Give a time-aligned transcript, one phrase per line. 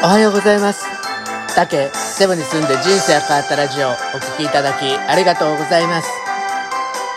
[0.00, 0.86] おはようございます。
[1.56, 3.92] 竹、セブに住んで人生が変わったラジオお
[4.22, 6.08] 聴きいただきありがとうございます。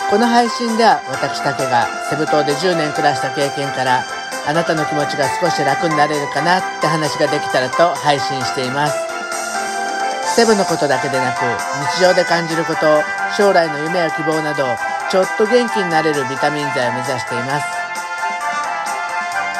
[0.09, 4.03] この配信では私竹がセブ島で10年暮らした経験から
[4.47, 8.97] あなたの気持ちが少し楽になれるかなって話ができたらと配信しています。
[10.33, 11.45] セブのことだけでなく
[11.93, 12.81] 日常で感じること、
[13.37, 14.65] 将来の夢や希望など
[15.11, 17.65] ちょっと元気になれるビタミン剤を目指しています。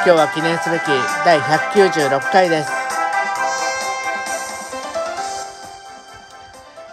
[0.04, 0.82] 今日は記念すべき
[1.24, 2.81] 第196回です。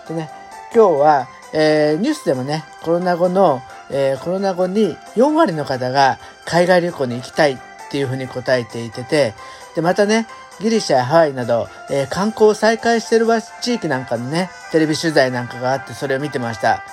[0.08, 0.30] でね、
[0.74, 7.58] 今日は、えー、ニュースでもね、コロナ後の、えー、コロナ後に4割の方が海外旅行に行きたいっ
[7.90, 9.34] ていうふうに答えていてて、
[9.74, 10.26] で、またね、
[10.60, 13.26] ギリシャやハワイなど、えー、観光を再開してる
[13.62, 16.84] 地域なんかのね、テレビ取材なんかがあってそれを見てました。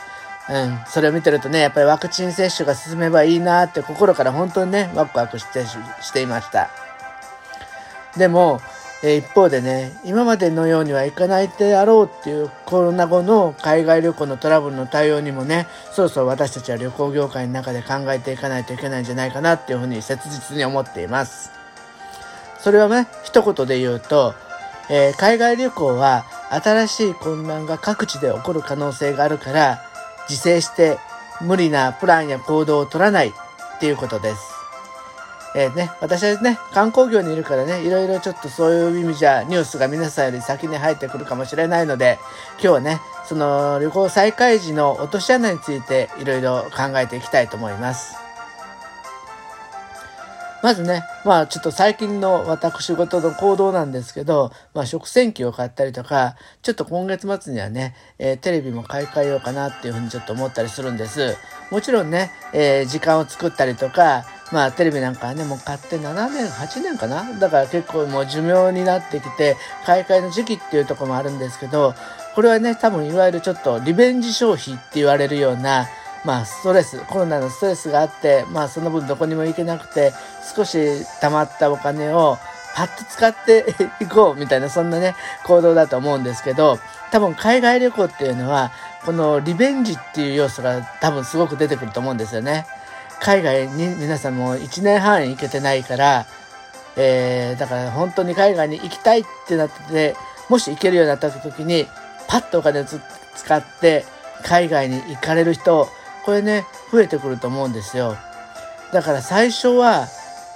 [0.47, 6.69] うん、それを見てるとね、やっぱりワクチン接種が進めばいいなって心から本当にね、ワクワクしてしていました。
[8.16, 8.61] でも、
[9.08, 21.52] え一方でね、今までのようにはいかないであろうっていうコロナ後の海外旅行のトラブルの対応にもね、そろそろ私たちは旅行業界の中で考えていかないといけないんじゃないかなっていうふうに切実に思っています。
[22.59, 24.34] それはね、一言で言うと、
[24.89, 29.84] えー、海外旅行は新しい混乱が各地で起こる可能性があるから、
[30.28, 30.97] 自制して
[31.42, 33.31] 無理なプランや行動を取らないっ
[33.80, 34.55] ていうことです。
[35.58, 42.20] えー、ね、私はね、観光業にいるからね、いろいろちょっとそういう意味じゃニュースが皆さんより先に入ってくるかもしれないので、
[42.56, 48.17] 今日はね、その旅行再開時の落とし穴についていろいろ考えていきたいと思います。
[50.62, 61.38] まずね、まあちょっと最近の私事の行動なんですけど、まあ食洗機を買ったりとか、ちょっと今月末にはね、えー、テレビも買い替えようかなっていうふうにちょっと思ったりするんです。
[61.72, 67.23] もちろんね、えー、時間を作ったりとか、まあテレビなんかはね、もう買って7年、8年かな？
[67.39, 71.95] だから結構もう寿命になってきて、買い替えの時期っていうとこもあるんですけど、
[72.35, 75.88] これはね、多分いわゆるちょっとリベンジ消費って言われるような、
[76.23, 80.13] まあストレス、コロナのストレスがあって、まあその分どこにも行けなくて、
[80.55, 80.78] 少し
[81.22, 82.38] 貯まったお金を
[82.75, 86.78] パッと使っていこうみたいな、そんなね、行動だと思うんですけど、
[87.11, 88.72] 多分海外旅行っていうのは、
[89.05, 92.66] このリベンジっていう要素が多分すごく出てくると思うんですよね。
[93.22, 96.26] 海外に皆さんも1年半行けてないから、
[96.98, 100.16] えー、だから本当に海外に行きたいってなってて、
[100.50, 101.88] もし行けるようになった時に、
[102.28, 104.06] パッとお金を使って
[104.44, 105.88] 海外に行かれる人、
[106.26, 108.16] これね、増えてくると思うんですよ。
[108.92, 110.08] だから最初は、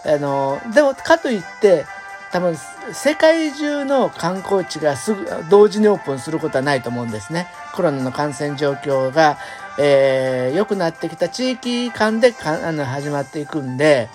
[0.06, 1.86] あの、でもかといって、
[2.31, 2.56] 多分
[2.94, 7.47] 世界中の観光地がすぐ同時にオープンすることはないと思うんですね。
[7.74, 9.38] コロナの感染状況が、
[9.78, 14.09] えー、良くなってきた地域間でかあの始まっていくんで、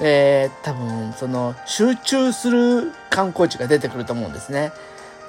[0.00, 4.72] えー、多分その集中する観光地が出てくると思うんですね。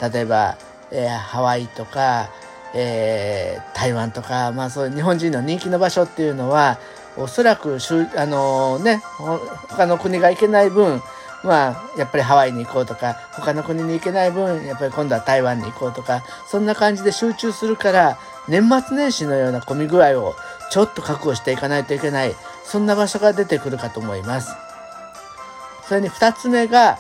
[0.02, 0.58] 例えば、
[0.92, 2.30] えー、ハワイとか、
[2.74, 6.78] えー、台湾とか、まあそういう日本人の人気の場所っていうのは、
[7.16, 9.02] おそらくしゅ、あのー、ね、
[9.70, 11.02] 他の国が行けない分、
[11.44, 18.18] まあ、やっぱりハワイに行こうとか、他の国に行けない分、やっぱり今度は台湾に行こうとか、そんな感じで集中するから、
[18.48, 20.36] 年末年始のような混み具合を
[20.72, 24.56] ちょっと確保していかないといけない、そんな場所が出てくるかと思います。
[25.88, 26.98] それに二つ目が、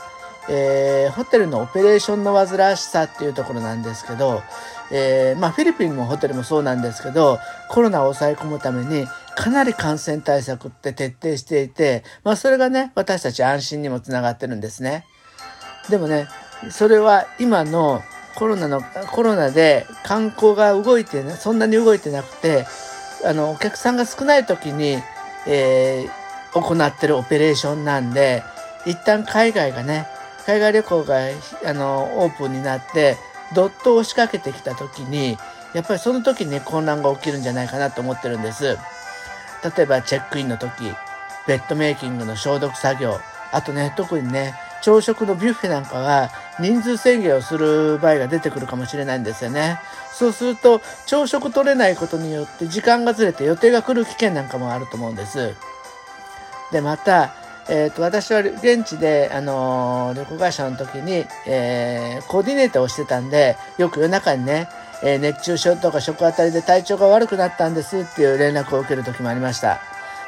[0.49, 4.43] えー、ホテルのオペレーションの煩わしさっていうところなんですけど、
[4.91, 9.05] えー、まあフィリピンのホテルもそうなんですけど、コロナを抑え込むために
[9.37, 15.05] かなり感染対策って徹底していて、まあそれがね、私たち安心にもつながってるんですね。
[15.91, 16.27] でもね、
[16.71, 18.01] それは今の
[18.35, 22.65] コロナの、コロナで観光が動いてね、そんなに動いてなくて、
[23.23, 24.97] あの、お客さんが少ない時に、
[25.45, 28.41] えー、行ってるオペレーションなんで、
[28.87, 30.07] 一旦海外がね、
[30.47, 31.19] 海外旅行が、
[31.63, 33.17] あの、オープンになって、
[33.53, 35.37] ドットを仕掛けてきた時に、
[35.73, 38.77] やっぱりその時に、混乱が起きるんじゃないかなと思ってるんです。
[39.63, 40.93] 例えばチェックインの時、
[41.47, 43.19] ベッドメイキングの消毒作業、
[43.51, 46.29] あとね、特にね、朝食のビュッフェなんかは
[46.59, 49.79] 人数制限をする場合が出てくるかもしれないんですよね。
[50.13, 55.55] そうすると、朝食取れないことによって時間がずれて予定が来る危険なんかもあると思うんです。
[56.71, 57.33] で、また、
[57.69, 64.69] え、ー、と、私は現地で、あのー、旅行会社の時に、えー、コーディネーターをしてたんで、よく夜中にね、
[65.03, 69.79] え、熱中症とか食あたりで体調が悪くなったんですっていう連絡を受ける時もありました。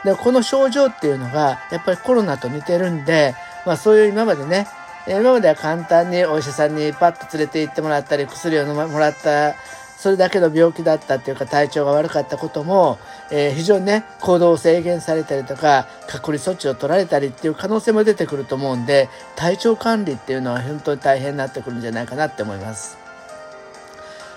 [0.04, 3.36] で、この症状っていうのが、やっぱりコロナと似てるんで、
[3.66, 4.68] まあそういう今までね、
[5.08, 9.56] 今までは簡単にお医者さんにパッと連れて行ってもらったり、薬を飲まもらった
[10.00, 12.98] それだけの病気だったっていうか体調が悪かったことも、
[13.32, 23.09] えー、非常にね行動を制限されたりとか隔離措置を取られたりっていう可能性も出てくると思うんで体調管理っていうのは本当に大変になってくるんじゃないかなって思います。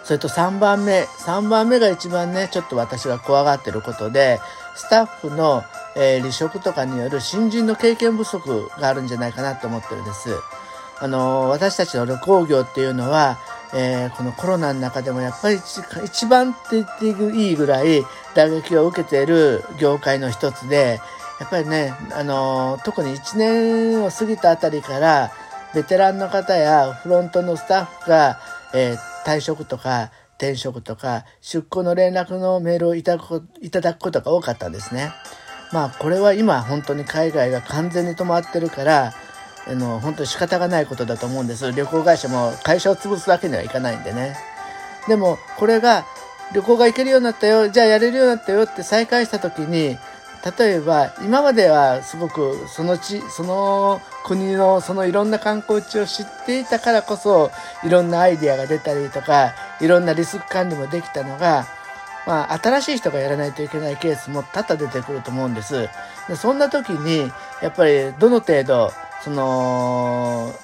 [0.04, 4.40] それと3番目3番目が一番ねちょっと私が怖がってることで
[4.75, 5.62] スタッフの、
[5.96, 10.31] えー、離職とかによる新人の経験不足があるんじゃないかなと思ってるんです。
[10.99, 13.38] あの私たちの旅行業っていうのは
[13.75, 15.58] えー、このコロナの中でもやっぱり
[16.04, 17.06] 一番って言って
[17.37, 18.04] いいぐらい
[18.34, 21.00] 打撃を受けている業界の一つで、
[21.40, 25.32] やっぱりね、あのー、特に1年を過ぎたあたりから、
[25.75, 28.38] ベテランの方やフロントのスタッフが、
[28.75, 35.12] えー、退職とか転職とか出向の連絡のメールをいただくことが多かったんですね。
[35.72, 39.14] まあこれは今本当に海外が完全に止まってるから、
[39.66, 44.36] あの本当に仕方がないことだと思うんです旅行会社も会社を潰すわけにはいかないんでね
[45.08, 46.04] でもこれが
[46.52, 49.96] 旅行が行けるようになったよじゃあやれるようになったよって再開した時に
[50.58, 57.50] 例えば今まではすごくその地その国のそのいろんな観光地を知っていたからこそ
[57.84, 61.66] いろんなアイデアが出たりとかいろんなリスク管理もできたのが
[62.26, 65.88] まあ、新しい人がやらないといけないケースも多々出てくると思うんです。
[66.28, 67.30] でそんな時に、
[67.60, 68.92] やっぱりどの程度
[69.22, 70.54] その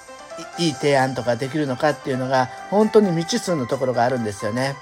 [0.57, 4.75] いい提案とかできるのかっていうのが本当に未知数のところがあるんですよね。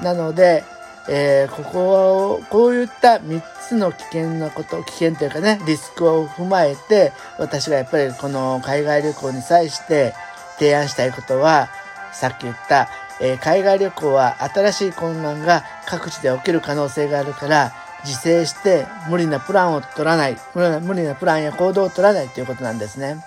[0.00, 0.64] なので、
[1.08, 10.14] えー、ここをこういった3つの危険なこと危険というかねリスクを踏まえて私がやっぱりこの海外旅行に際して
[10.58, 11.68] 提案したいことは
[12.12, 12.88] さっき言った、
[13.20, 17.72] えー、海外旅行は新しい困難が各地で起きる可能性があるから
[18.04, 23.24] 自制して無理なプランを取らない、無理なプランや行動を取らないということなんですね。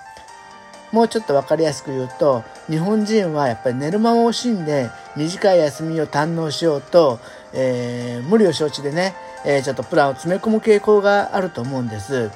[0.92, 7.19] もうちょっと分かりやすく言うと、日本人はやっぱり寝る間を惜しんで短い休みを堪能しようと、
[7.56, 9.16] えー、無理を承知でね、
[9.46, 12.31] えー、ちょっとプランを詰め込む傾向があると思うんです。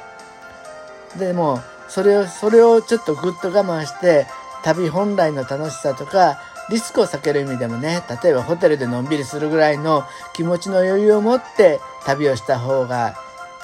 [1.18, 4.28] でも、それを、それをちょっとぐっと我慢して、
[4.64, 6.40] 旅本来の楽しさとか、
[6.70, 13.16] リスクを避ける意味でもね、例えばホテルでのんびりするぐらいの気持ちの余裕を持って旅をした方が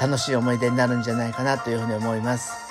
[0.01, 2.65] 楽しい思い出になるんじゃないかなというふうに思います。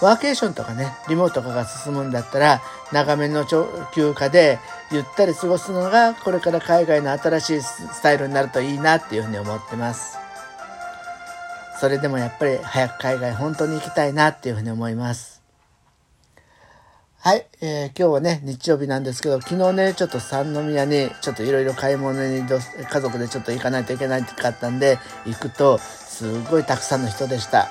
[0.00, 2.62] ワーケーションとかね、リモートとかが進むんだったら、
[2.92, 4.60] 長めの休暇で
[4.90, 10.16] ゆったり過ごすのが、これから海外の新しいスタイルになるといいなっていうふうに思ってます。
[11.78, 15.42] それでもやっぱり早く海外本当に行きたいなっていうふうに思います。
[17.20, 27.68] はい、えー、今日はね、日曜日なんですけど、昨日ね、ちょっと三宮に、ちょっといろいろ買い物に家族でちょっと行かないといけないってかったんで、行くと、すごいたくさんの人でした。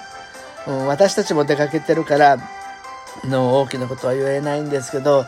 [0.67, 2.37] うん、私たちも出かけてるから、
[3.23, 5.25] の大きなことは言えないんですけど、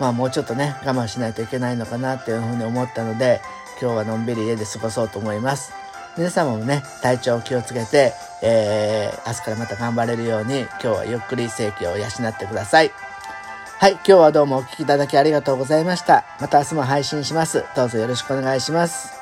[0.00, 3.40] まあもうちょっとね、我慢しないといけないのかなっていうふうに思ったので、
[3.80, 5.72] 今日はのんびり家で過ごそうと思います。
[6.16, 12.90] 皆様もね、体調を気をつけて、えー、明日からまた頑張れるように、今日はゆっくり生計を養ってください。
[13.78, 16.24] はい、今日はどうもお聴きいただきありがとうございました。
[16.40, 17.64] また明日も配信します。
[17.76, 19.19] どうぞよろしくお願いします。